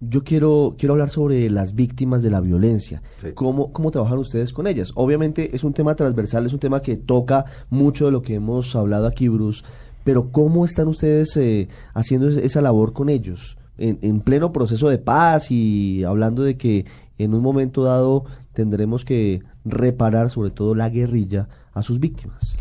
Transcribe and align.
yo 0.00 0.24
quiero, 0.24 0.74
quiero 0.78 0.94
hablar 0.94 1.10
sobre 1.10 1.48
las 1.50 1.74
víctimas 1.74 2.22
de 2.22 2.30
la 2.30 2.40
violencia. 2.40 3.02
¿Cómo, 3.34 3.72
¿Cómo 3.72 3.90
trabajan 3.90 4.18
ustedes 4.18 4.52
con 4.52 4.66
ellas? 4.66 4.92
Obviamente 4.94 5.54
es 5.54 5.64
un 5.64 5.72
tema 5.72 5.94
transversal, 5.94 6.46
es 6.46 6.52
un 6.52 6.58
tema 6.58 6.82
que 6.82 6.96
toca 6.96 7.44
mucho 7.70 8.06
de 8.06 8.12
lo 8.12 8.22
que 8.22 8.34
hemos 8.34 8.74
hablado 8.76 9.06
aquí, 9.06 9.28
Bruce, 9.28 9.64
pero 10.04 10.30
¿cómo 10.30 10.64
están 10.64 10.88
ustedes 10.88 11.36
eh, 11.36 11.68
haciendo 11.94 12.28
esa 12.28 12.60
labor 12.60 12.92
con 12.92 13.08
ellos? 13.08 13.56
En, 13.78 13.98
en 14.02 14.20
pleno 14.20 14.52
proceso 14.52 14.88
de 14.88 14.98
paz 14.98 15.50
y 15.50 16.04
hablando 16.04 16.42
de 16.42 16.56
que 16.56 16.86
en 17.18 17.34
un 17.34 17.42
momento 17.42 17.82
dado 17.82 18.24
tendremos 18.52 19.04
que 19.04 19.42
reparar 19.64 20.30
sobre 20.30 20.50
todo 20.50 20.74
la 20.74 20.88
guerrilla 20.88 21.48
a 21.72 21.82
sus 21.82 22.00
víctimas. 22.00 22.56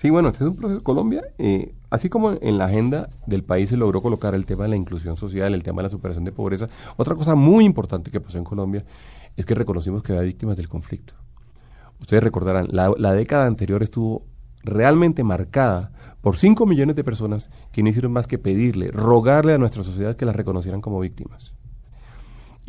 Sí, 0.00 0.08
bueno, 0.08 0.30
este 0.30 0.44
es 0.44 0.48
un 0.48 0.56
proceso. 0.56 0.82
Colombia, 0.82 1.24
eh, 1.36 1.74
así 1.90 2.08
como 2.08 2.30
en 2.32 2.56
la 2.56 2.64
agenda 2.64 3.10
del 3.26 3.44
país 3.44 3.68
se 3.68 3.76
logró 3.76 4.00
colocar 4.00 4.34
el 4.34 4.46
tema 4.46 4.62
de 4.62 4.70
la 4.70 4.76
inclusión 4.76 5.18
social, 5.18 5.52
el 5.52 5.62
tema 5.62 5.80
de 5.80 5.82
la 5.82 5.88
superación 5.90 6.24
de 6.24 6.32
pobreza, 6.32 6.68
otra 6.96 7.14
cosa 7.14 7.34
muy 7.34 7.66
importante 7.66 8.10
que 8.10 8.18
pasó 8.18 8.38
en 8.38 8.44
Colombia 8.44 8.82
es 9.36 9.44
que 9.44 9.54
reconocimos 9.54 10.02
que 10.02 10.12
había 10.12 10.24
víctimas 10.24 10.56
del 10.56 10.70
conflicto. 10.70 11.12
Ustedes 12.00 12.22
recordarán, 12.22 12.68
la, 12.70 12.94
la 12.96 13.12
década 13.12 13.44
anterior 13.44 13.82
estuvo 13.82 14.24
realmente 14.64 15.22
marcada 15.22 15.92
por 16.22 16.38
5 16.38 16.64
millones 16.64 16.96
de 16.96 17.04
personas 17.04 17.50
que 17.70 17.82
no 17.82 17.90
hicieron 17.90 18.10
más 18.10 18.26
que 18.26 18.38
pedirle, 18.38 18.88
rogarle 18.88 19.52
a 19.52 19.58
nuestra 19.58 19.82
sociedad 19.82 20.16
que 20.16 20.24
las 20.24 20.34
reconocieran 20.34 20.80
como 20.80 20.98
víctimas. 21.00 21.52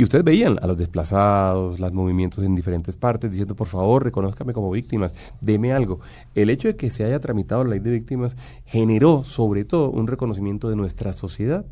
Y 0.02 0.04
ustedes 0.04 0.23
veían 0.23 0.58
a 0.60 0.66
los 0.66 0.80
desplazados, 0.80 1.80
los 1.80 1.94
movimientos 1.94 2.44
en 2.44 2.55
diferentes 2.55 2.96
partes, 2.96 3.30
diciendo, 3.30 3.55
por 3.55 3.68
favor, 3.68 4.04
reconózcame 4.04 4.52
como 4.52 4.72
víctimas, 4.72 5.14
deme 5.41 5.74
algo. 5.74 6.00
El 6.34 6.50
hecho 6.50 6.70
de 6.70 6.76
que 6.76 6.90
se 6.90 7.04
haya 7.04 7.20
tramitado 7.20 7.64
la 7.64 7.70
ley 7.70 7.82
de 7.82 7.91
víctimas 7.91 8.36
generó, 8.66 9.24
sobre 9.24 9.64
todo, 9.64 9.91
un 9.91 10.08
reconocimiento 10.08 10.72
de 10.72 10.76
nuestra 10.76 11.14
sociedad 11.14 11.66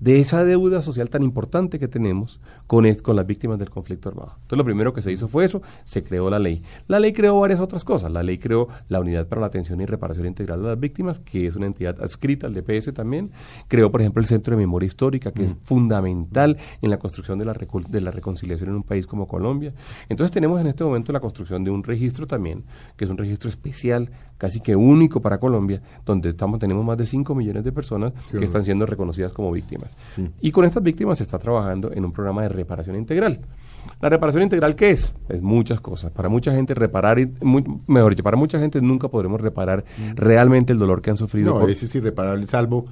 de 0.00 0.20
esa 0.20 0.44
deuda 0.44 0.82
social 0.82 1.10
tan 1.10 1.22
importante 1.22 1.78
que 1.78 1.88
tenemos 1.88 2.40
con, 2.66 2.92
con 2.96 3.16
las 3.16 3.26
víctimas 3.26 3.58
del 3.58 3.70
conflicto 3.70 4.08
armado. 4.08 4.32
Entonces 4.34 4.58
lo 4.58 4.64
primero 4.64 4.92
que 4.92 5.02
se 5.02 5.12
hizo 5.12 5.28
fue 5.28 5.44
eso, 5.44 5.62
se 5.84 6.04
creó 6.04 6.30
la 6.30 6.38
ley. 6.38 6.62
La 6.86 7.00
ley 7.00 7.12
creó 7.12 7.38
varias 7.40 7.60
otras 7.60 7.84
cosas. 7.84 8.12
La 8.12 8.22
ley 8.22 8.38
creó 8.38 8.68
la 8.88 9.00
Unidad 9.00 9.26
para 9.26 9.40
la 9.40 9.48
Atención 9.48 9.80
y 9.80 9.86
Reparación 9.86 10.26
Integral 10.26 10.62
de 10.62 10.68
las 10.68 10.80
Víctimas, 10.80 11.18
que 11.18 11.46
es 11.46 11.56
una 11.56 11.66
entidad 11.66 12.00
adscrita 12.00 12.46
al 12.46 12.54
DPS 12.54 12.92
también. 12.94 13.32
Creó, 13.66 13.90
por 13.90 14.00
ejemplo, 14.00 14.20
el 14.20 14.26
Centro 14.26 14.54
de 14.54 14.58
Memoria 14.58 14.86
Histórica, 14.86 15.32
que 15.32 15.44
es 15.44 15.50
mm. 15.50 15.58
fundamental 15.64 16.56
en 16.80 16.90
la 16.90 16.98
construcción 16.98 17.38
de 17.38 17.44
la, 17.44 17.54
de 17.54 18.00
la 18.00 18.10
reconciliación 18.10 18.70
en 18.70 18.76
un 18.76 18.82
país 18.82 19.06
como 19.06 19.26
Colombia. 19.26 19.72
Entonces 20.08 20.32
tenemos 20.32 20.60
en 20.60 20.68
este 20.68 20.84
momento 20.84 21.12
la 21.12 21.20
construcción 21.20 21.64
de 21.64 21.70
un 21.70 21.82
registro 21.82 22.26
también, 22.26 22.64
que 22.96 23.04
es 23.04 23.10
un 23.10 23.18
registro 23.18 23.48
especial 23.48 24.10
casi 24.38 24.60
que 24.60 24.76
único 24.76 25.20
para 25.20 25.38
Colombia, 25.38 25.82
donde 26.06 26.30
estamos, 26.30 26.60
tenemos 26.60 26.84
más 26.84 26.96
de 26.96 27.06
5 27.06 27.34
millones 27.34 27.64
de 27.64 27.72
personas 27.72 28.12
que 28.30 28.44
están 28.44 28.64
siendo 28.64 28.86
reconocidas 28.86 29.32
como 29.32 29.50
víctimas. 29.50 29.87
Y 30.40 30.50
con 30.50 30.64
estas 30.64 30.82
víctimas 30.82 31.18
se 31.18 31.24
está 31.24 31.38
trabajando 31.38 31.92
en 31.92 32.04
un 32.04 32.12
programa 32.12 32.42
de 32.42 32.48
reparación 32.48 32.96
integral. 32.96 33.40
¿La 34.00 34.08
reparación 34.08 34.42
integral 34.42 34.74
qué 34.74 34.90
es? 34.90 35.12
Es 35.28 35.42
muchas 35.42 35.80
cosas. 35.80 36.10
Para 36.10 36.28
mucha 36.28 36.52
gente 36.52 36.74
reparar, 36.74 37.18
y, 37.18 37.30
mejor 37.86 38.12
dicho, 38.12 38.24
para 38.24 38.36
mucha 38.36 38.58
gente 38.58 38.80
nunca 38.80 39.08
podremos 39.08 39.40
reparar 39.40 39.84
mm. 39.96 40.16
realmente 40.16 40.72
el 40.72 40.78
dolor 40.78 41.00
que 41.00 41.10
han 41.10 41.16
sufrido. 41.16 41.58
No, 41.58 41.68
ese 41.68 41.86
es 41.86 41.94
irreparable, 41.94 42.46
salvo 42.46 42.86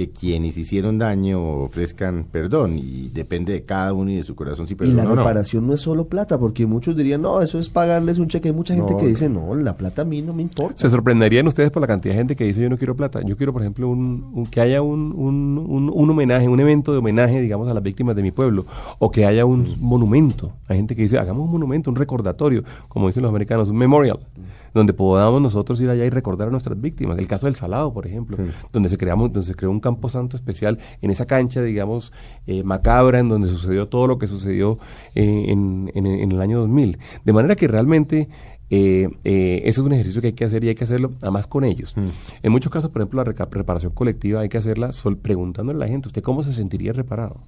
que 0.00 0.08
quienes 0.08 0.56
hicieron 0.56 0.96
daño 0.96 1.42
ofrezcan 1.64 2.24
perdón 2.24 2.78
y 2.78 3.10
depende 3.10 3.52
de 3.52 3.64
cada 3.66 3.92
uno 3.92 4.10
y 4.10 4.16
de 4.16 4.24
su 4.24 4.34
corazón 4.34 4.66
si 4.66 4.74
Y 4.80 4.92
la 4.92 5.04
reparación 5.04 5.66
no. 5.66 5.74
es 5.74 5.82
solo 5.82 6.06
plata, 6.06 6.38
porque 6.38 6.64
muchos 6.64 6.96
dirían, 6.96 7.20
no, 7.20 7.42
eso 7.42 7.58
es 7.58 7.68
pagarles 7.68 8.18
un 8.18 8.26
cheque. 8.26 8.48
Hay 8.48 8.54
mucha 8.54 8.74
gente 8.74 8.96
que 8.96 9.06
dice, 9.06 9.28
no, 9.28 9.54
la 9.54 9.76
plata 9.76 10.00
a 10.00 10.04
mí 10.06 10.22
no 10.22 10.32
me 10.32 10.40
importa. 10.40 10.78
Se 10.78 10.88
sorprenderían 10.88 11.46
ustedes 11.46 11.70
por 11.70 11.82
la 11.82 11.86
cantidad 11.86 12.14
de 12.14 12.18
gente 12.18 12.34
que 12.34 12.44
dice, 12.44 12.62
yo 12.62 12.70
no 12.70 12.78
quiero 12.78 12.96
plata. 12.96 13.20
Yo 13.20 13.36
quiero, 13.36 13.52
por 13.52 13.60
ejemplo, 13.60 13.90
un, 13.90 14.48
que 14.50 14.62
haya 14.62 14.80
un, 14.80 15.12
un, 15.12 16.10
homenaje, 16.10 16.48
un 16.48 16.60
evento 16.60 16.92
de 16.92 16.98
homenaje, 16.98 17.38
digamos, 17.42 17.68
a 17.68 17.74
las 17.74 17.82
víctimas 17.82 18.16
de 18.16 18.22
mi 18.22 18.30
pueblo, 18.30 18.64
o 18.98 19.10
que 19.10 19.26
haya 19.26 19.44
un 19.44 19.64
mm. 19.64 19.74
monumento. 19.80 20.52
Hay 20.68 20.78
gente 20.78 20.96
que 20.96 21.02
dice, 21.02 21.18
hagamos 21.18 21.44
un 21.44 21.50
monumento, 21.50 21.90
un 21.90 21.96
recordatorio, 21.96 22.64
como 22.88 23.08
dicen 23.08 23.22
los 23.22 23.28
americanos, 23.28 23.68
un 23.68 23.76
memorial. 23.76 24.20
Mm 24.34 24.60
donde 24.74 24.92
podamos 24.92 25.40
nosotros 25.40 25.80
ir 25.80 25.90
allá 25.90 26.04
y 26.04 26.10
recordar 26.10 26.48
a 26.48 26.50
nuestras 26.50 26.80
víctimas. 26.80 27.18
El 27.18 27.26
caso 27.26 27.46
del 27.46 27.54
Salado, 27.54 27.92
por 27.92 28.06
ejemplo, 28.06 28.36
donde 28.72 28.88
se 28.88 28.96
creamos, 28.96 29.32
donde 29.32 29.46
se 29.46 29.54
creó 29.54 29.70
un 29.70 29.80
campo 29.80 30.08
santo 30.08 30.36
especial 30.36 30.78
en 31.02 31.10
esa 31.10 31.26
cancha, 31.26 31.62
digamos, 31.62 32.12
eh, 32.46 32.62
macabra, 32.62 33.18
en 33.18 33.28
donde 33.28 33.48
sucedió 33.48 33.88
todo 33.88 34.06
lo 34.06 34.18
que 34.18 34.26
sucedió 34.26 34.78
eh, 35.14 35.46
en, 35.48 35.90
en, 35.94 36.32
el 36.32 36.40
año 36.40 36.60
2000. 36.60 36.98
De 37.24 37.32
manera 37.32 37.56
que 37.56 37.68
realmente 37.68 38.28
eh, 38.70 39.08
eh, 39.24 39.62
eso 39.64 39.80
es 39.80 39.86
un 39.86 39.92
ejercicio 39.92 40.20
que 40.20 40.28
hay 40.28 40.32
que 40.32 40.44
hacer 40.44 40.62
y 40.62 40.68
hay 40.68 40.74
que 40.76 40.84
hacerlo 40.84 41.12
además 41.20 41.46
con 41.48 41.64
ellos. 41.64 41.94
En 42.42 42.52
muchos 42.52 42.70
casos, 42.70 42.90
por 42.90 43.02
ejemplo, 43.02 43.24
la 43.24 43.32
reparación 43.50 43.92
colectiva 43.92 44.40
hay 44.40 44.48
que 44.48 44.58
hacerla 44.58 44.90
preguntándole 45.22 45.76
a 45.76 45.86
la 45.86 45.88
gente, 45.88 46.08
¿usted 46.08 46.22
cómo 46.22 46.42
se 46.42 46.52
sentiría 46.52 46.92
reparado? 46.92 47.40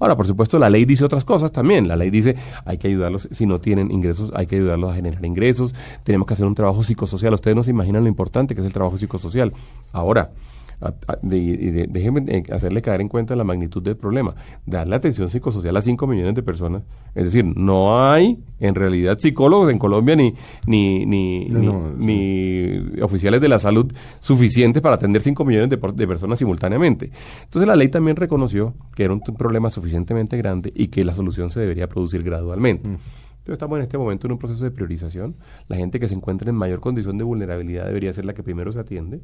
Ahora, 0.00 0.16
por 0.16 0.26
supuesto, 0.26 0.58
la 0.58 0.70
ley 0.70 0.86
dice 0.86 1.04
otras 1.04 1.24
cosas 1.24 1.52
también. 1.52 1.86
La 1.86 1.94
ley 1.94 2.10
dice 2.10 2.34
hay 2.64 2.78
que 2.78 2.88
ayudarlos, 2.88 3.28
si 3.30 3.46
no 3.46 3.60
tienen 3.60 3.90
ingresos, 3.92 4.32
hay 4.34 4.46
que 4.46 4.56
ayudarlos 4.56 4.90
a 4.90 4.94
generar 4.94 5.24
ingresos. 5.24 5.74
Tenemos 6.02 6.26
que 6.26 6.34
hacer 6.34 6.46
un 6.46 6.54
trabajo 6.54 6.82
psicosocial. 6.82 7.34
Ustedes 7.34 7.54
no 7.54 7.62
se 7.62 7.70
imaginan 7.70 8.02
lo 8.02 8.08
importante 8.08 8.54
que 8.54 8.62
es 8.62 8.66
el 8.66 8.72
trabajo 8.72 8.96
psicosocial. 8.96 9.52
Ahora, 9.92 10.30
de, 11.22 11.86
déjenme 11.90 12.24
eh, 12.26 12.42
hacerle 12.50 12.80
caer 12.80 13.02
en 13.02 13.08
cuenta 13.08 13.36
la 13.36 13.44
magnitud 13.44 13.82
del 13.82 13.96
problema. 13.96 14.34
Darle 14.64 14.96
atención 14.96 15.28
psicosocial 15.28 15.76
a 15.76 15.82
5 15.82 16.06
millones 16.06 16.34
de 16.34 16.42
personas. 16.42 16.82
Es 17.14 17.24
decir, 17.24 17.44
no 17.44 18.02
hay 18.02 18.42
en 18.58 18.74
realidad 18.74 19.18
psicólogos 19.18 19.70
en 19.70 19.78
Colombia 19.78 20.16
ni, 20.16 20.34
ni, 20.66 21.04
ni, 21.04 21.48
ni, 21.48 23.00
oficiales 23.02 23.40
de 23.40 23.48
la 23.48 23.58
salud 23.58 23.92
suficientes 24.20 24.80
para 24.80 24.94
atender 24.94 25.20
5 25.20 25.44
millones 25.44 25.68
de, 25.68 25.76
de, 25.76 26.06
personas 26.06 26.38
simultáneamente. 26.38 27.10
Entonces 27.44 27.66
la 27.66 27.76
ley 27.76 27.88
también 27.88 28.16
reconoció 28.16 28.74
que 28.94 29.04
era 29.04 29.12
un, 29.12 29.20
problema 29.20 29.68
suficientemente 29.70 30.36
grande 30.36 30.72
y 30.74 30.88
que 30.88 31.04
la 31.04 31.14
solución 31.14 31.50
se 31.50 31.60
debería 31.60 31.88
producir 31.88 32.22
gradualmente. 32.22 32.88
Mm. 32.88 32.92
Entonces 32.92 33.52
estamos 33.52 33.78
en 33.78 33.82
este 33.82 33.98
momento 33.98 34.26
en 34.26 34.32
un 34.32 34.38
proceso 34.38 34.64
de 34.64 34.70
priorización. 34.70 35.34
La 35.68 35.76
gente 35.76 35.98
que 35.98 36.08
se 36.08 36.14
encuentra 36.14 36.50
en 36.50 36.56
mayor 36.56 36.80
condición 36.80 37.18
de 37.18 37.24
vulnerabilidad 37.24 37.86
debería 37.86 38.12
ser 38.12 38.24
la 38.24 38.34
que 38.34 38.42
primero 38.42 38.70
se 38.72 38.80
atiende 38.80 39.20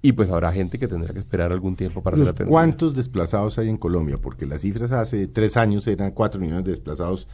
y 0.00 0.12
pues 0.12 0.30
habrá 0.30 0.52
gente 0.52 0.78
que 0.78 0.86
tendrá 0.86 1.12
que 1.12 1.18
esperar 1.18 1.50
algún 1.52 1.74
tiempo 1.74 2.02
para 2.02 2.16
ser 2.16 2.28
atendida. 2.28 2.50
¿Cuántos 2.50 2.94
desplazados 2.94 3.58
hay 3.58 3.68
en 3.68 3.76
Colombia? 3.76 4.18
Porque 4.20 4.46
las 4.46 4.60
cifras 4.60 4.92
hace 4.92 5.26
tres 5.26 5.56
años 5.56 5.86
eran 5.86 6.12
cuatro 6.12 6.40
millones 6.40 6.64
de 6.64 6.70
desplazados, 6.70 7.26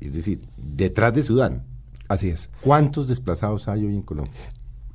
es 0.00 0.12
decir, 0.12 0.40
detrás 0.56 1.14
de 1.14 1.22
Sudán. 1.22 1.62
Así 2.08 2.28
es. 2.28 2.50
¿Cuántos 2.60 3.06
desplazados 3.08 3.68
hay 3.68 3.84
hoy 3.84 3.94
en 3.94 4.02
Colombia? 4.02 4.32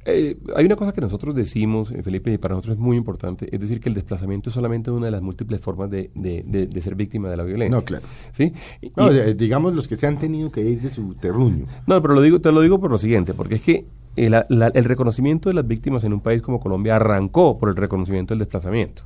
Eh, 0.09 0.37
hay 0.55 0.65
una 0.65 0.77
cosa 0.77 0.93
que 0.93 1.01
nosotros 1.01 1.35
decimos, 1.35 1.91
eh, 1.91 2.01
Felipe, 2.01 2.31
y 2.31 2.37
para 2.37 2.55
nosotros 2.55 2.77
es 2.77 2.81
muy 2.81 2.95
importante, 2.95 3.49
es 3.53 3.59
decir, 3.59 3.81
que 3.81 3.89
el 3.89 3.95
desplazamiento 3.95 4.49
es 4.49 4.53
solamente 4.53 4.89
una 4.89 5.07
de 5.07 5.11
las 5.11 5.21
múltiples 5.21 5.59
formas 5.59 5.89
de, 5.89 6.11
de, 6.13 6.81
ser 6.81 6.95
víctima 6.95 7.29
de 7.29 7.35
la 7.35 7.43
violencia. 7.43 7.75
No, 7.75 7.83
claro. 7.83 8.05
¿Sí? 8.31 8.53
No, 8.95 9.09
digamos 9.09 9.73
los 9.75 9.85
que 9.87 9.97
se 9.97 10.07
han 10.07 10.17
tenido 10.17 10.49
que 10.49 10.61
ir 10.61 10.81
de 10.81 10.91
su 10.91 11.15
terruño. 11.15 11.65
No, 11.87 12.01
pero 12.01 12.13
lo 12.13 12.21
digo, 12.21 12.39
te 12.39 12.53
lo 12.53 12.61
digo 12.61 12.79
por 12.79 12.89
lo 12.89 12.97
siguiente, 12.97 13.33
porque 13.33 13.55
es 13.55 13.61
que 13.61 13.85
el, 14.17 14.33
el 14.73 14.83
reconocimiento 14.83 15.49
de 15.49 15.55
las 15.55 15.67
víctimas 15.67 16.03
en 16.03 16.13
un 16.13 16.21
país 16.21 16.41
como 16.41 16.59
Colombia 16.59 16.95
arrancó 16.97 17.57
por 17.57 17.69
el 17.69 17.75
reconocimiento 17.75 18.33
del 18.33 18.39
desplazamiento. 18.39 19.03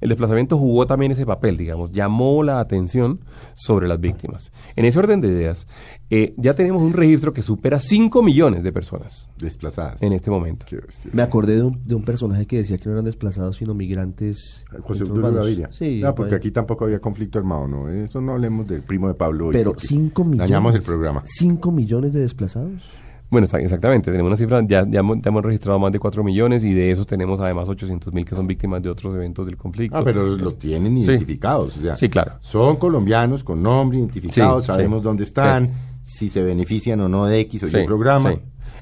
El 0.00 0.10
desplazamiento 0.10 0.56
jugó 0.56 0.86
también 0.86 1.12
ese 1.12 1.26
papel, 1.26 1.56
digamos, 1.56 1.92
llamó 1.92 2.42
la 2.42 2.60
atención 2.60 3.20
sobre 3.54 3.88
las 3.88 4.00
víctimas. 4.00 4.52
En 4.76 4.84
ese 4.84 4.98
orden 4.98 5.20
de 5.20 5.28
ideas, 5.28 5.66
eh, 6.08 6.34
ya 6.36 6.54
tenemos 6.54 6.82
un 6.82 6.92
registro 6.92 7.32
que 7.32 7.42
supera 7.42 7.80
5 7.80 8.22
millones 8.22 8.62
de 8.62 8.72
personas 8.72 9.28
desplazadas 9.38 10.00
en 10.00 10.12
este 10.12 10.30
momento. 10.30 10.66
Me 11.12 11.22
acordé 11.22 11.56
de 11.56 11.62
un, 11.62 11.84
de 11.84 11.96
un, 11.96 12.04
personaje 12.04 12.46
que 12.46 12.58
decía 12.58 12.78
que 12.78 12.86
no 12.86 12.92
eran 12.92 13.04
desplazados, 13.04 13.56
sino 13.56 13.74
migrantes. 13.74 14.64
José 14.82 15.04
Gaviria. 15.04 15.68
Sí, 15.72 16.00
no, 16.00 16.14
porque 16.14 16.36
aquí 16.36 16.52
tampoco 16.52 16.84
había 16.84 17.00
conflicto 17.00 17.38
armado, 17.38 17.66
¿no? 17.66 17.90
Eso 17.90 18.20
no 18.20 18.32
hablemos 18.32 18.68
del 18.68 18.82
primo 18.82 19.08
de 19.08 19.14
Pablo. 19.14 19.50
Pero 19.50 19.74
5 19.76 20.24
millones. 20.24 20.48
Dañamos 20.48 20.74
el 20.76 20.82
programa. 20.82 21.22
5 21.24 21.72
millones 21.72 22.12
de 22.12 22.20
desplazados. 22.20 22.88
Bueno, 23.30 23.46
exactamente, 23.46 24.10
tenemos 24.10 24.30
una 24.30 24.36
cifra, 24.36 24.62
ya, 24.66 24.86
ya, 24.88 25.00
hemos, 25.00 25.44
registrado 25.44 25.78
más 25.78 25.92
de 25.92 25.98
4 25.98 26.24
millones 26.24 26.64
y 26.64 26.72
de 26.72 26.90
esos 26.90 27.06
tenemos 27.06 27.38
además 27.40 27.68
800 27.68 28.12
mil 28.14 28.24
que 28.24 28.34
son 28.34 28.46
víctimas 28.46 28.82
de 28.82 28.88
otros 28.88 29.14
eventos 29.14 29.44
del 29.44 29.58
conflicto. 29.58 29.98
Ah, 29.98 30.02
pero 30.02 30.24
los 30.24 30.58
tienen 30.58 30.96
identificados. 30.96 31.74
Sí, 31.74 31.88
sí 31.94 32.08
claro. 32.08 32.32
Son 32.40 32.76
colombianos 32.76 33.44
con 33.44 33.62
nombre 33.62 33.98
identificados, 33.98 34.66
sabemos 34.66 35.02
dónde 35.02 35.24
están, 35.24 35.70
si 36.04 36.30
se 36.30 36.42
benefician 36.42 37.00
o 37.00 37.08
no 37.08 37.26
de 37.26 37.40
X 37.40 37.64
o 37.64 37.78
Y 37.78 37.84
programa. 37.84 38.34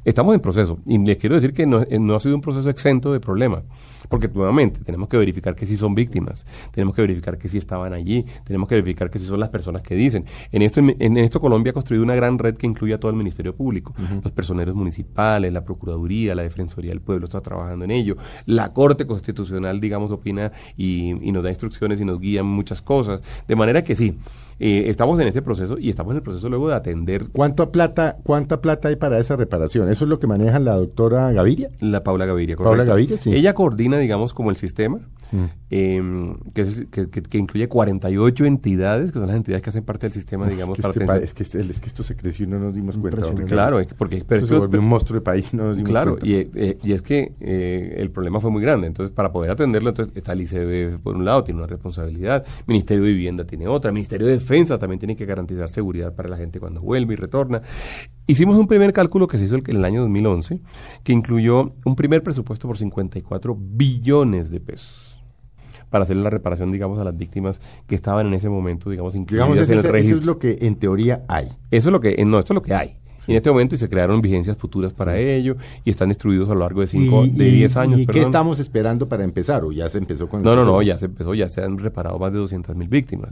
Estamos 0.06 0.37
en 0.37 0.41
proceso 0.41 0.79
y 0.87 0.99
les 0.99 1.17
quiero 1.17 1.35
decir 1.35 1.53
que 1.53 1.67
no, 1.67 1.82
eh, 1.82 1.99
no 1.99 2.14
ha 2.14 2.20
sido 2.20 2.37
un 2.37 2.41
proceso 2.41 2.70
exento 2.70 3.12
de 3.12 3.19
problemas. 3.19 3.64
Porque 4.08 4.29
nuevamente 4.29 4.79
tenemos 4.85 5.08
que 5.08 5.17
verificar 5.17 5.56
que 5.56 5.67
sí 5.67 5.76
son 5.76 5.97
víctimas, 5.97 6.47
tenemos 6.70 6.94
que 6.94 7.03
verificar 7.03 7.37
que 7.38 7.49
sí 7.49 7.58
estaban 7.58 7.93
allí, 7.93 8.25
tenemos 8.44 8.69
que 8.69 8.76
verificar 8.76 9.11
que 9.11 9.19
sí 9.19 9.25
son 9.25 9.41
las 9.41 9.49
personas 9.49 9.82
que 9.82 9.97
dicen. 9.97 10.25
En 10.53 10.62
esto, 10.62 10.79
en, 10.81 11.17
esto 11.17 11.41
Colombia 11.41 11.73
ha 11.73 11.75
construido 11.75 12.05
una 12.05 12.14
gran 12.14 12.38
red 12.38 12.56
que 12.56 12.69
incluye 12.69 12.94
a 12.94 13.00
todo 13.00 13.11
el 13.11 13.17
Ministerio 13.17 13.56
Público, 13.56 13.97
los 14.23 14.31
personeros 14.31 14.76
municipales, 14.76 15.53
la 15.53 15.64
Procuraduría, 15.64 16.37
la 16.37 16.43
Defensoría 16.43 16.93
del 16.93 17.00
Pueblo 17.00 17.25
está 17.25 17.41
trabajando 17.41 17.85
en 17.85 17.91
ello, 17.91 18.17
la 18.44 18.73
Corte 18.73 19.08
Constitucional, 19.08 19.81
digamos, 19.81 20.12
opina 20.12 20.53
y, 20.76 21.17
y 21.20 21.32
nos 21.32 21.43
da 21.43 21.49
instrucciones 21.49 22.00
y 22.00 22.05
nos 22.05 22.20
guía 22.20 22.43
en 22.43 22.47
muchas 22.47 22.81
cosas. 22.81 23.23
De 23.49 23.56
manera 23.56 23.82
que 23.82 23.97
sí, 23.97 24.17
eh, 24.58 24.85
estamos 24.87 25.20
en 25.20 25.29
ese 25.29 25.43
proceso 25.43 25.76
y 25.79 25.91
estamos 25.91 26.12
en 26.12 26.19
el 26.19 26.23
proceso 26.23 26.49
luego 26.49 26.69
de 26.69 26.75
atender. 26.75 27.26
¿Cuánta 27.31 27.70
plata, 27.70 28.17
¿Cuánta 28.23 28.62
plata 28.62 28.88
hay 28.88 28.97
para 28.97 29.19
esa 29.19 29.37
reparación? 29.37 29.91
¿Eso 29.96 30.04
es 30.04 30.10
lo 30.10 30.19
que 30.19 30.26
maneja 30.26 30.58
la 30.58 30.75
doctora 30.75 31.32
Gaviria? 31.32 31.70
La 31.81 32.04
Paula 32.04 32.26
Gaviria, 32.26 32.54
Paula 32.54 32.84
Gaviria, 32.84 33.16
sí. 33.16 33.32
Ella 33.32 33.54
coordina, 33.54 33.96
digamos, 33.96 34.34
como 34.34 34.50
el 34.50 34.56
sistema. 34.56 34.98
mm. 35.32 35.44
em, 35.70 36.37
que, 36.52 37.08
que, 37.08 37.38
incluye 37.38 37.66
48 37.66 38.44
entidades, 38.44 39.10
que 39.10 39.19
son 39.19 39.26
las 39.26 39.37
entidades 39.37 39.62
que 39.62 39.70
hacen 39.70 39.84
parte 39.84 40.06
del 40.06 40.12
sistema, 40.12 40.46
digamos, 40.46 40.78
es 40.78 40.84
que, 40.84 41.02
este 41.02 41.25
es, 41.25 41.34
que 41.34 41.43
este, 41.43 41.60
es 41.60 41.81
que 41.81 41.88
esto 41.88 42.02
se 42.02 42.14
creció 42.14 42.44
y 42.44 42.48
no 42.48 42.58
nos 42.58 42.75
dimos 42.75 42.98
cuenta. 42.98 43.22
Claro, 43.46 43.81
porque 43.96 44.22
pero, 44.28 44.46
se 44.46 44.54
volvió 44.54 44.81
un 44.81 44.87
monstruo 44.87 45.19
de 45.19 45.25
país 45.25 45.52
y 45.54 45.56
no 45.56 45.69
nos 45.69 45.76
dimos 45.76 45.90
claro, 45.90 46.19
cuenta. 46.19 46.26
Y, 46.26 46.50
eh, 46.54 46.78
y 46.84 46.93
es 46.93 47.00
que 47.00 47.32
eh, 47.40 47.94
el 47.96 48.10
problema 48.10 48.38
fue 48.38 48.50
muy 48.50 48.60
grande. 48.60 48.87
Entonces, 48.87 49.14
para 49.14 49.32
poder 49.32 49.50
atenderlo, 49.50 49.88
entonces 49.88 50.14
está 50.14 50.34
el 50.34 50.43
ICB 50.43 50.98
por 51.02 51.16
un 51.16 51.25
lado, 51.25 51.43
tiene 51.43 51.58
una 51.58 51.69
responsabilidad, 51.69 52.44
Ministerio 52.66 53.02
de 53.02 53.12
Vivienda 53.12 53.46
tiene 53.46 53.66
otra, 53.66 53.93
Ministerio 53.93 54.26
de 54.26 54.34
Defensa 54.34 54.78
también 54.78 54.98
tiene 54.98 55.16
que 55.16 55.25
garantizar 55.25 55.70
seguridad 55.70 56.14
para 56.14 56.28
la 56.28 56.37
gente 56.37 56.60
cuando 56.60 56.82
vuelve 56.82 57.14
y 57.14 57.16
retorna. 57.16 57.62
Hicimos 58.28 58.56
un 58.56 58.67
primer 58.67 58.93
cálculo 58.93 59.28
que 59.28 59.38
se 59.38 59.44
hizo 59.44 59.55
en 59.55 59.76
el 59.76 59.84
año 59.84 60.00
2011, 60.02 60.61
que 61.05 61.12
incluyó 61.12 61.73
un 61.84 61.94
primer 61.94 62.23
presupuesto 62.25 62.67
por 62.67 62.76
54 62.76 63.56
billones 63.58 64.50
de 64.50 64.58
pesos 64.58 65.23
para 65.90 66.02
hacer 66.02 66.17
la 66.17 66.31
reparación, 66.31 66.73
digamos, 66.73 66.99
a 66.99 67.05
las 67.05 67.17
víctimas 67.17 67.61
que 67.87 67.94
estaban 67.94 68.26
en 68.26 68.34
ese 68.34 68.49
momento, 68.49 68.90
digamos, 68.90 69.14
incluidas 69.14 69.70
en 69.70 69.78
el 69.78 69.82
registro. 69.84 69.96
Eso 69.96 70.14
es 70.17 70.25
lo 70.25 70.38
que 70.40 70.58
en 70.62 70.75
teoría 70.75 71.25
hay. 71.28 71.46
Eso 71.70 71.88
es 71.88 71.93
lo 71.93 72.00
que, 72.00 72.25
no, 72.25 72.40
esto 72.40 72.52
es 72.52 72.56
lo 72.56 72.62
que 72.62 72.75
hay. 72.75 72.99
En 73.26 73.37
este 73.37 73.50
momento 73.50 73.75
y 73.75 73.78
se 73.78 73.88
crearon 73.88 74.20
vigencias 74.20 74.56
futuras 74.56 74.93
para 74.93 75.19
ello 75.19 75.56
y 75.84 75.90
están 75.90 76.08
distribuidos 76.08 76.49
a 76.49 76.55
lo 76.55 76.61
largo 76.61 76.81
de 76.81 76.87
cinco, 76.87 77.26
de 77.26 77.50
10 77.50 77.76
años. 77.76 78.00
¿Y 78.00 78.06
qué 78.06 78.23
estamos 78.23 78.58
esperando 78.58 79.08
para 79.08 79.25
empezar? 79.25 79.64
¿O 79.64 79.73
ya 79.73 79.88
se 79.88 79.99
empezó 79.99 80.28
con 80.28 80.43
No, 80.43 80.55
no, 80.56 80.64
no, 80.64 80.82
ya 80.82 80.99
se 80.99 81.06
empezó, 81.06 81.34
ya 81.34 81.49
se 81.49 81.62
han 81.62 81.78
reparado 81.78 82.19
más 82.19 82.32
de 82.32 82.38
200 82.38 82.76
mil 82.76 82.88
víctimas. 82.88 83.31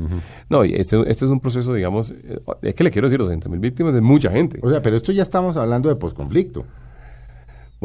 No, 0.49 0.64
y 0.64 0.75
este, 0.75 0.99
este, 1.11 1.25
es 1.25 1.31
un 1.31 1.41
proceso, 1.41 1.75
digamos, 1.75 2.11
eh, 2.11 2.41
es 2.62 2.75
que 2.75 2.85
le 2.85 2.91
quiero 2.91 3.08
decir, 3.08 3.19
200 3.20 3.50
mil 3.50 3.61
víctimas 3.61 3.94
de 3.94 4.00
mucha 4.00 4.31
gente. 4.31 4.58
O 4.62 4.70
sea, 4.70 4.82
pero 4.82 4.96
esto 4.96 5.12
ya 5.12 5.23
estamos 5.23 5.56
hablando 5.56 5.88
de 5.88 5.97
posconflicto. 5.97 6.64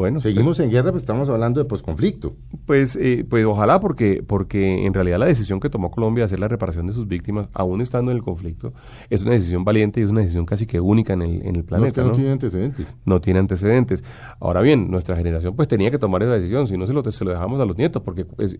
Bueno, 0.00 0.18
seguimos 0.18 0.58
en 0.60 0.70
guerra, 0.70 0.92
pues 0.92 1.02
estamos 1.02 1.28
hablando 1.28 1.60
de 1.60 1.66
posconflicto. 1.66 2.32
Pues, 2.64 2.96
eh, 2.96 3.22
pues 3.28 3.44
ojalá, 3.44 3.80
porque, 3.80 4.24
porque 4.26 4.86
en 4.86 4.94
realidad 4.94 5.18
la 5.18 5.26
decisión 5.26 5.60
que 5.60 5.68
tomó 5.68 5.90
Colombia 5.90 6.22
de 6.22 6.24
hacer 6.24 6.40
la 6.40 6.48
reparación 6.48 6.86
de 6.86 6.94
sus 6.94 7.06
víctimas, 7.06 7.48
aún 7.52 7.82
estando 7.82 8.10
en 8.10 8.16
el 8.16 8.22
conflicto, 8.22 8.72
es 9.10 9.20
una 9.20 9.32
decisión 9.32 9.62
valiente 9.62 10.00
y 10.00 10.04
es 10.04 10.08
una 10.08 10.20
decisión 10.20 10.46
casi 10.46 10.64
que 10.64 10.80
única 10.80 11.12
en 11.12 11.20
el, 11.20 11.42
en 11.42 11.56
el 11.56 11.64
planeta. 11.64 12.00
No, 12.00 12.08
no, 12.08 12.14
tiene 12.14 12.30
antecedentes. 12.30 12.86
No 13.04 13.20
tiene 13.20 13.40
antecedentes. 13.40 14.02
Ahora 14.40 14.62
bien, 14.62 14.90
nuestra 14.90 15.16
generación 15.16 15.54
pues 15.54 15.68
tenía 15.68 15.90
que 15.90 15.98
tomar 15.98 16.22
esa 16.22 16.32
decisión, 16.32 16.66
si 16.66 16.78
no 16.78 16.86
se 16.86 16.94
lo, 16.94 17.02
se 17.12 17.22
lo 17.22 17.32
dejamos 17.32 17.60
a 17.60 17.66
los 17.66 17.76
nietos, 17.76 18.02
porque 18.02 18.24
pues, 18.24 18.58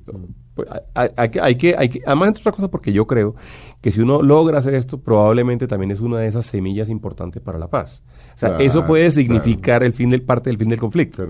pues, 0.55 0.69
hay, 0.93 1.31
que, 1.31 1.41
hay, 1.41 1.55
que, 1.55 1.75
hay 1.75 1.89
que, 1.89 2.03
además 2.05 2.29
entre 2.29 2.43
otras 2.43 2.57
cosas, 2.57 2.69
porque 2.69 2.93
yo 2.93 3.07
creo 3.07 3.35
que 3.81 3.91
si 3.91 4.03
uno 4.03 4.21
logra 4.21 4.59
hacer 4.59 4.75
esto, 4.75 4.99
probablemente 4.99 5.67
también 5.67 5.91
es 5.91 6.01
una 6.01 6.19
de 6.19 6.27
esas 6.27 6.45
semillas 6.45 6.91
importantes 6.91 7.41
para 7.41 7.59
la 7.59 7.69
paz. 7.69 8.03
O 8.35 8.39
sea, 8.41 8.57
eso 8.59 8.87
puede 8.87 9.11
significar 9.11 9.83
el 9.83 9.95
fin 9.95 10.11
del 10.11 10.21
parte 10.21 10.51
del 10.51 10.59
fin 10.59 10.69
del 10.69 10.79
conflicto. 10.79 11.30